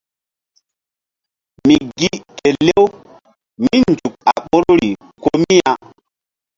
Mi 1.65 1.75
gi 1.99 2.09
kelew 2.37 2.83
mí 3.63 3.75
nzuk 3.89 4.13
a 4.31 4.33
ɓoruri 4.49 4.89
ko 5.21 5.29
mi 5.41 5.53
ya. 5.63 5.71